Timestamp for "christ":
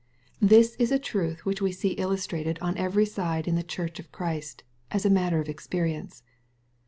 4.11-4.63